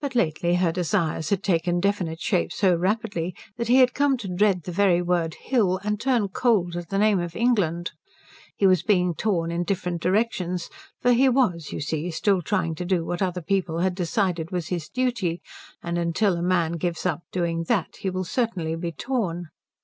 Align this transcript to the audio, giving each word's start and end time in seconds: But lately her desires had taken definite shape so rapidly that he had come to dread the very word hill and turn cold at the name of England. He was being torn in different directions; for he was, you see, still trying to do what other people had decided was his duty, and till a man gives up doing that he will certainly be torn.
But 0.00 0.16
lately 0.16 0.56
her 0.56 0.72
desires 0.72 1.30
had 1.30 1.44
taken 1.44 1.78
definite 1.78 2.18
shape 2.20 2.52
so 2.52 2.74
rapidly 2.74 3.36
that 3.56 3.68
he 3.68 3.76
had 3.76 3.94
come 3.94 4.16
to 4.16 4.26
dread 4.26 4.64
the 4.64 4.72
very 4.72 5.00
word 5.00 5.34
hill 5.34 5.78
and 5.84 6.00
turn 6.00 6.26
cold 6.26 6.74
at 6.74 6.88
the 6.88 6.98
name 6.98 7.20
of 7.20 7.36
England. 7.36 7.92
He 8.56 8.66
was 8.66 8.82
being 8.82 9.14
torn 9.14 9.52
in 9.52 9.62
different 9.62 10.02
directions; 10.02 10.68
for 11.00 11.12
he 11.12 11.28
was, 11.28 11.70
you 11.70 11.80
see, 11.80 12.10
still 12.10 12.42
trying 12.42 12.74
to 12.74 12.84
do 12.84 13.04
what 13.04 13.22
other 13.22 13.40
people 13.40 13.78
had 13.78 13.94
decided 13.94 14.50
was 14.50 14.70
his 14.70 14.88
duty, 14.88 15.40
and 15.84 16.16
till 16.16 16.36
a 16.36 16.42
man 16.42 16.72
gives 16.72 17.06
up 17.06 17.20
doing 17.30 17.62
that 17.68 17.98
he 18.00 18.10
will 18.10 18.24
certainly 18.24 18.74
be 18.74 18.90
torn. 18.90 19.50